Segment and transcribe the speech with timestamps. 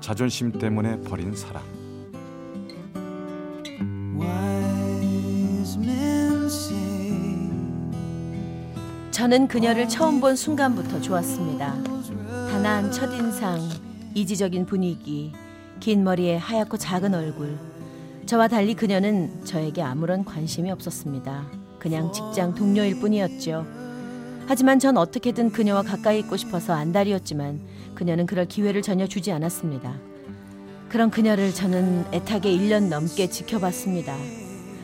[0.00, 1.62] 자존심 때문에 버린 사랑
[9.10, 11.74] 저는 그녀를 처음 본 순간부터 좋았습니다.
[12.50, 13.60] 단아한 첫인상,
[14.14, 15.32] 이지적인 분위기,
[15.78, 17.58] 긴 머리에 하얗고 작은 얼굴.
[18.24, 21.44] 저와 달리 그녀는 저에게 아무런 관심이 없었습니다.
[21.78, 23.66] 그냥 직장 동료일 뿐이었죠.
[24.46, 27.60] 하지만 전 어떻게든 그녀와 가까이 있고 싶어서 안달이었지만
[27.94, 29.94] 그녀는 그럴 기회를 전혀 주지 않았습니다.
[30.88, 34.16] 그런 그녀를 저는 애타게 1년 넘게 지켜봤습니다.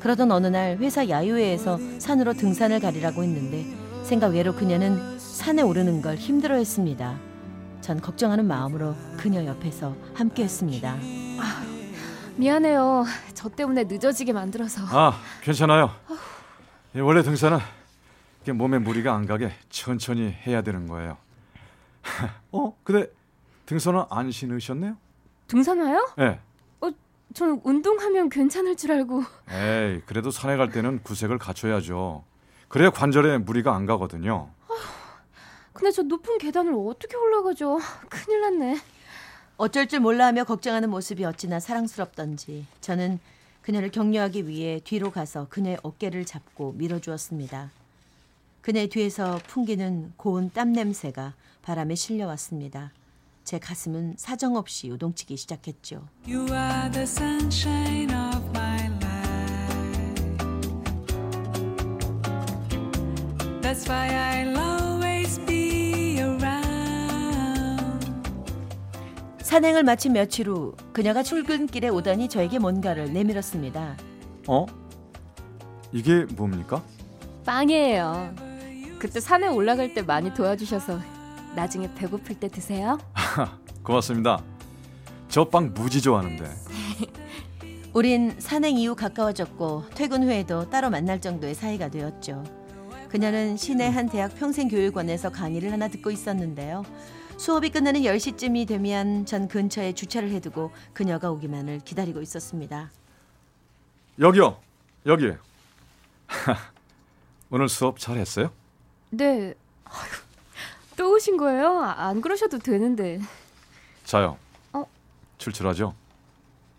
[0.00, 3.66] 그러던 어느 날 회사 야유회에서 산으로 등산을 가리라고 했는데
[4.04, 7.18] 생각 외로 그녀는 산에 오르는 걸 힘들어했습니다.
[7.80, 10.98] 전 걱정하는 마음으로 그녀 옆에서 함께했습니다.
[11.40, 11.64] 아,
[12.36, 13.04] 미안해요.
[13.34, 14.82] 저 때문에 늦어지게 만들어서.
[14.90, 15.90] 아 괜찮아요.
[16.94, 17.58] 예, 원래 등산은
[18.54, 21.16] 몸에 무리가 안 가게 천천히 해야 되는 거예요.
[22.52, 22.76] 어?
[22.84, 23.10] 근데
[23.66, 24.96] 등산화 안 신으셨네요?
[25.46, 26.10] 등산화요?
[26.16, 26.40] 네.
[26.80, 26.90] 어,
[27.34, 29.22] 저는 운동하면 괜찮을 줄 알고.
[29.50, 32.24] 에이, 그래도 산에 갈 때는 구색을 갖춰야죠.
[32.68, 34.50] 그래야 관절에 무리가 안 가거든요.
[35.72, 37.78] 근데 저 높은 계단을 어떻게 올라가죠?
[38.08, 38.80] 큰일 났네.
[39.58, 43.18] 어쩔 줄 몰라 하며 걱정하는 모습이 어찌나 사랑스럽던지 저는
[43.62, 47.70] 그녀를 격려하기 위해 뒤로 가서 그녀의 어깨를 잡고 밀어주었습니다.
[48.60, 52.92] 그녀의 뒤에서 풍기는 고운 땀 냄새가 바람에 실려왔습니다.
[53.44, 56.06] 제 가슴은 사정없이 요동치기 시작했죠.
[56.26, 59.08] You are the sunshine of my life.
[63.62, 68.06] That's why I'll always be around.
[69.40, 73.96] 산행을 마친 며칠 후 그녀가 출근길에 오더니 저에게 뭔가를 내밀었습니다.
[74.46, 74.66] 어?
[75.90, 76.82] 이게 뭡니까?
[77.46, 78.47] 빵이에요.
[78.98, 81.00] 그때 산에 올라갈 때 많이 도와주셔서
[81.54, 82.98] 나중에 배고플 때 드세요.
[83.82, 84.42] 고맙습니다.
[85.28, 86.44] 저 빵 무지 좋아하는데.
[87.94, 92.44] 우린 산행 이후 가까워졌고 퇴근 후에도 따로 만날 정도의 사이가 되었죠.
[93.08, 96.84] 그녀는 시내 한 대학 평생교육원에서 강의를 하나 듣고 있었는데요.
[97.38, 102.90] 수업이 끝나는 10시쯤이 되면 전 근처에 주차를 해두고 그녀가 오기만을 기다리고 있었습니다.
[104.18, 104.58] 여기요.
[105.06, 105.32] 여기.
[107.50, 108.50] 오늘 수업 잘했어요?
[109.10, 109.54] 네.
[110.96, 111.80] 또 오신 거예요?
[111.80, 113.20] 안 그러셔도 되는데.
[114.04, 114.36] 자요.
[114.72, 114.84] 어?
[115.38, 115.94] 출출하죠?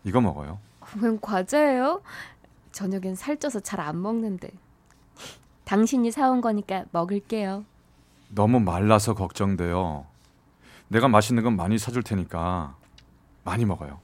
[0.03, 0.59] 이거 먹어요.
[1.01, 2.01] 웬 과자예요?
[2.71, 4.49] 저녁엔 살쪄서 잘 안 먹는데.
[5.65, 7.63] 당신이 사온 거니까 먹을게요.
[8.29, 10.05] 너무 말라서 걱정돼요.
[10.87, 12.75] 내가 맛있는 건 많이 사줄 테니까
[13.43, 13.99] 많이 먹어요.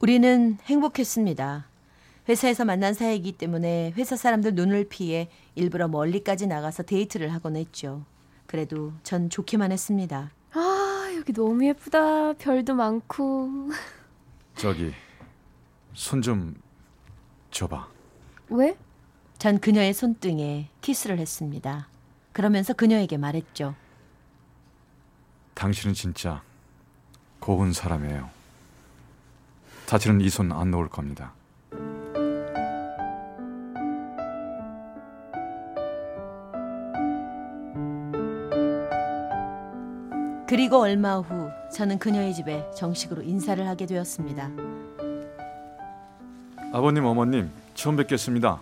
[0.00, 1.66] 우리는 행복했습니다.
[2.28, 8.04] 회사에서 만난 사이이기 때문에 회사 사람들 눈을 피해 일부러 멀리까지 나가서 데이트를 하곤 했죠.
[8.46, 10.30] 그래도 전 좋기만 했습니다.
[10.52, 12.32] 아, 여기 너무 예쁘다.
[12.34, 13.70] 별도 많고.
[14.56, 14.92] 저기
[15.94, 16.54] 손 좀
[17.50, 17.88] 줘봐.
[18.50, 18.76] 왜?
[19.38, 21.88] 전 그녀의 손등에 키스를 했습니다.
[22.32, 23.74] 그러면서 그녀에게 말했죠.
[25.54, 26.42] 당신은 진짜
[27.40, 28.28] 고운 사람이에요.
[29.86, 31.32] 다시는 이 손 안 놓을 겁니다.
[40.48, 44.48] 그리고 얼마 후 저는 그녀의 집에 정식으로 인사를 하게 되었습니다.
[46.72, 48.60] 아버님, 어머님, 처음 뵙겠습니다.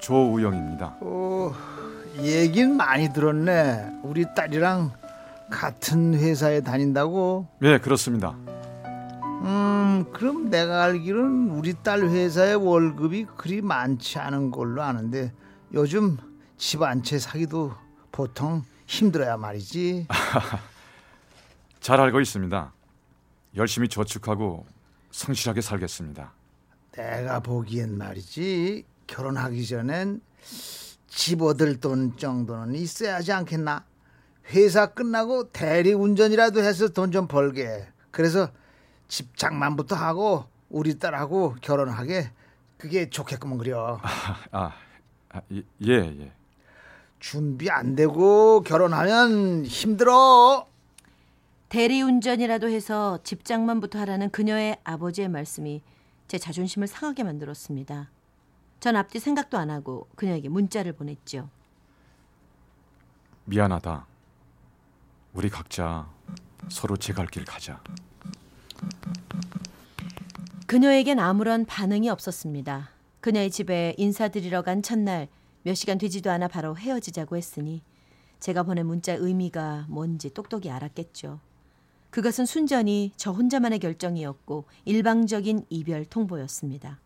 [0.00, 0.96] 조우영입니다.
[1.00, 1.52] 어,
[2.18, 4.00] 얘긴 많이 들었네.
[4.02, 4.90] 우리 딸이랑
[5.50, 7.46] 같은 회사에 다닌다고?
[7.60, 8.34] 네, 그렇습니다.
[9.44, 15.32] 음, 그럼 내가 알기로는 우리 딸 회사의 월급이 그리 많지 않은 걸로 아는데
[15.72, 16.16] 요즘
[16.56, 17.72] 집한채 사기도
[18.10, 20.08] 보통 힘들어야 말이지.
[21.84, 22.72] 잘 알고 있습니다.
[23.56, 24.64] 열심히 저축하고
[25.10, 26.32] 성실하게 살겠습니다.
[26.92, 30.22] 내가 보기엔 말이지 결혼하기 전엔
[31.08, 33.84] 집 얻을 돈 정도는 있어야 하지 않겠나?
[34.54, 37.86] 회사 끝나고 대리 운전이라도 해서 돈 좀 벌게.
[38.10, 38.48] 그래서
[39.06, 42.30] 집 장만부터 하고 우리 딸하고 결혼하게
[42.78, 44.00] 그게 좋겠구먼 그려.
[44.02, 44.72] 아, 아,
[45.32, 46.32] 아 예, 예.
[47.20, 50.66] 준비 안 되고 결혼하면 힘들어.
[51.74, 55.82] 대리운전이라도 해서 집장만부터 하라는 그녀의 아버지의 말씀이
[56.28, 58.10] 제 자존심을 상하게 만들었습니다.
[58.78, 61.48] 전 앞뒤 생각도 안 하고 그녀에게 문자를 보냈죠.
[63.46, 64.06] 미안하다.
[65.32, 66.08] 우리 각자
[66.68, 67.82] 서로 제 갈 길 가자.
[70.68, 72.90] 그녀에겐 아무런 반응이 없었습니다.
[73.20, 75.26] 그녀의 집에 인사드리러 간 첫날
[75.64, 77.82] 몇 시간 되지도 않아 바로 헤어지자고 했으니
[78.38, 81.40] 제가 보낸 문자 의미가 뭔지 똑똑히 알았겠죠.
[82.14, 87.00] 그것은 순전히 저 혼자만의 결정이었고 일방적인 이별 통보였습니다.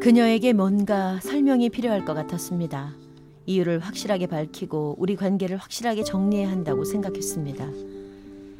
[0.00, 2.94] 그녀에게 뭔가 설명이 필요할 것 같았습니다.
[3.46, 7.68] 이유를 확실하게 밝히고 우리 관계를 확실하게 정리해야 한다고 생각했습니다.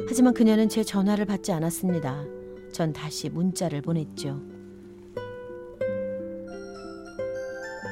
[0.09, 2.25] 하지만 그녀는 제 전화를 받지 않았습니다.
[2.73, 4.60] 전 다시 문자를 보냈죠.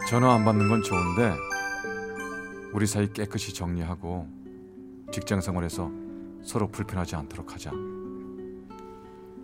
[0.09, 1.33] 전화 안 받는 건 좋은데
[2.73, 4.27] 우리 사이 깨끗이 정리하고
[5.13, 5.91] 직장 생활에서
[6.43, 7.73] 서로 불편하지 않도록 하자.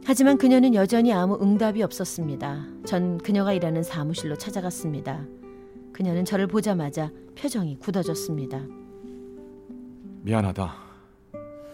[0.06, 2.66] 하지만 그녀는 여전히 아무 응답이 없었습니다.
[2.84, 5.24] 전 그녀가 일하는 사무실로 찾아갔습니다.
[5.92, 8.60] 그녀는 저를 보자마자 표정이 굳어졌습니다.
[10.22, 10.74] 미안하다.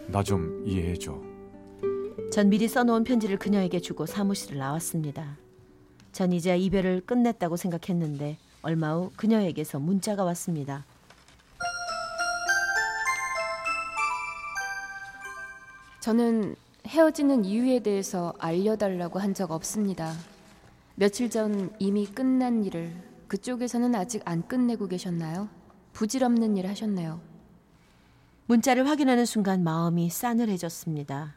[0.07, 1.17] 나 좀 이해해 줘.
[2.31, 5.37] 전 미리 써놓은 편지를 그녀에게 주고 사무실을 나왔습니다.
[6.11, 10.85] 전 이제 이별을 끝냈다고 생각했는데 얼마 후 그녀에게서 문자가 왔습니다.
[15.99, 16.55] 저는
[16.87, 20.13] 헤어지는 이유에 대해서 알려달라고 한 적 없습니다.
[20.95, 22.93] 며칠 전 이미 끝난 일을
[23.27, 25.47] 그쪽에서는 아직 안 끝내고 계셨나요?
[25.93, 27.21] 부질없는 일 하셨네요.
[28.47, 31.35] 문자를 확인하는 순간 마음이 싸늘해졌습니다.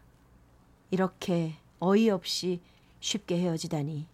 [0.90, 2.60] 이렇게 어이없이
[3.00, 4.06] 쉽게 헤어지다니.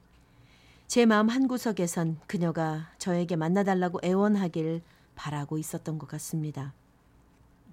[0.90, 4.82] 제 마음 한구석에선 그녀가 저에게 만나달라고 애원하길
[5.14, 6.74] 바라고 있었던 것 같습니다.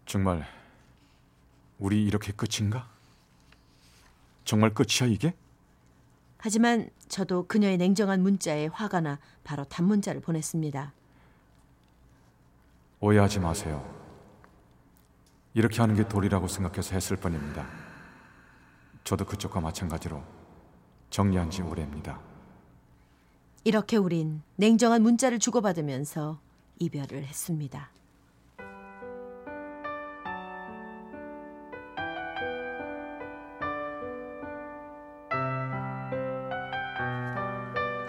[0.06, 0.46] 정말
[1.80, 2.88] 우리 이렇게 끝인가?
[4.46, 5.34] 정말 끝이야 이게?
[6.38, 10.94] 하지만 저도 그녀의 냉정한 문자에 화가 나 바로 단문자를 보냈습니다.
[13.00, 13.84] 오해하지 마세요.
[15.56, 17.66] 이렇게 하는 게 도리라고 생각해서 했을 뿐입니다.
[19.04, 20.22] 저도 그쪽과 마찬가지로
[21.10, 22.27] 정리한 지 오래입니다.
[23.64, 26.40] 이렇게 우린 냉정한 문자를 주고받으면서
[26.80, 27.92] 이별을 했습니다.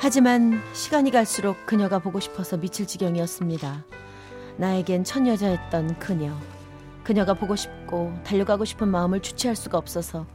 [0.01, 3.85] 하지만 시간이 갈수록 그녀가 보고 싶어서 미칠 지경이었습니다.
[4.57, 6.35] 나에겐 천여자였던 그녀.
[7.05, 10.27] 그녀가 보고 싶고 달려가고 싶은 마음을 주체할 수가 없어서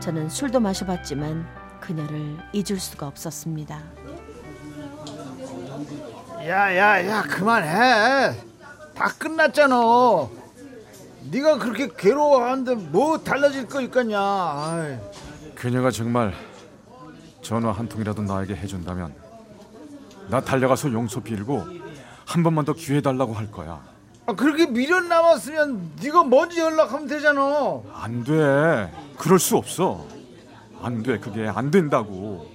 [0.00, 1.46] 저는 술도 마셔봤지만
[1.80, 4.11] 그녀를 잊을 수가 없었습니다.
[6.46, 8.36] 야야야 그만해
[8.94, 9.76] 다 끝났잖아
[11.30, 14.98] 네가 그렇게 괴로워하는데 뭐 달라질 거 있겠냐 아이.
[15.54, 16.34] 그녀가 정말
[17.42, 19.14] 전화 한 통이라도 나에게 해준다면
[20.28, 21.64] 나 달려가서 용서 빌고
[22.24, 23.80] 한 번만 더 기회 달라고 할 거야.
[24.26, 28.92] 아, 그렇게 미련 남았으면 네가 먼저 연락하면 되잖아 안 돼.
[29.18, 30.06] 그럴 수 없어.
[30.80, 31.18] 안 돼.
[31.18, 32.48] 그게 안 된다고.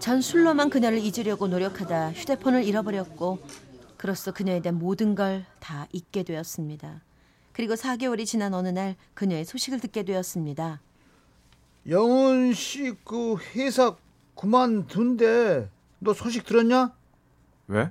[0.00, 3.38] 전 술로만 그녀를 잊으려고 노력하다 휴대폰을 잃어버렸고
[3.96, 7.02] 그로써 그녀에 대한 모든 걸 다 잊게 되었습니다.
[7.52, 10.80] 그리고 4개월이 지난 어느 날 그녀의 소식을 듣게 되었습니다.
[11.88, 13.94] 영훈 씨 그 회사
[14.36, 16.92] 그만둔대 너 소식 들었냐?
[17.68, 17.90] 왜?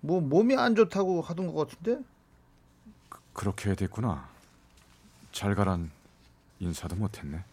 [0.00, 2.02] 뭐 몸이 안 좋다고 하던 것 같은데
[3.34, 4.28] 그렇게 됐구나.
[5.30, 5.90] 잘 가란
[6.58, 7.44] 인사도 못했네.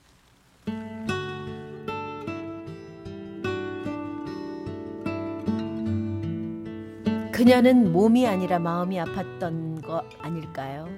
[7.40, 10.90] 그녀는 몸이 아니라 마음이 아팠던 거 아닐까요?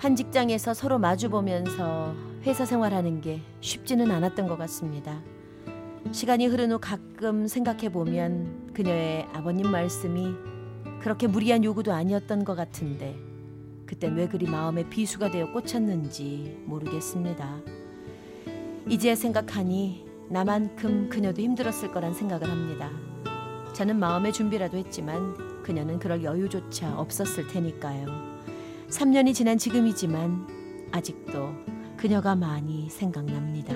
[0.00, 5.22] 한 직장에서 서로 마주보면서 회사 생활하는 게 쉽지는 않았던 것 같습니다.
[6.10, 10.34] 시간이 흐른 후 가끔 생각해 보면 그녀의 아버님 말씀이
[11.00, 13.14] 그렇게 무리한 요구도 아니었던 것 같은데
[13.86, 17.60] 그땐 왜 그리 마음에 비수가 되어 꽂혔는지 모르겠습니다.
[18.88, 22.90] 이제 생각하니 나만큼 그녀도 힘들었을 거란 생각을 합니다.
[23.74, 28.06] 저는 마음의 준비라도 했지만 그녀는 그럴 여유조차 없었을 테니까요.
[28.88, 31.52] 3년이 지난 지금이지만 아직도
[31.94, 33.74] 그녀가 많이 생각납니다.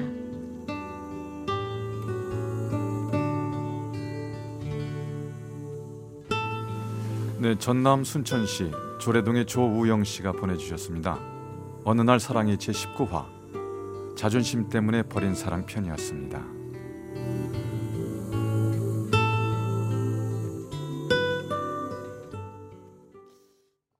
[7.38, 11.18] 네, 전남 순천시 조례동의 조우영 씨가 보내주셨습니다.
[11.84, 13.26] 어느 날 사랑이 제 19화
[14.16, 16.61] 자존심 때문에 버린 사랑 편이었습니다.